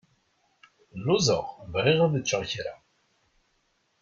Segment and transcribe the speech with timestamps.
[1.05, 2.73] Luẓeɣ, bɣiɣ ad ččeɣ kra.